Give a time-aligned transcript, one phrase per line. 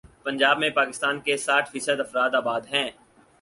[0.23, 2.89] پنجاب میں پاکستان کے ساٹھ فی صد افراد آباد ہیں۔